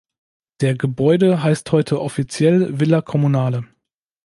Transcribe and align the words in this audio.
Der 0.61 0.73
Gebäude 0.75 1.43
heißt 1.43 1.71
heute 1.71 2.01
offiziell 2.01 2.79
"Villa 2.79 3.01
Comunale". 3.03 3.67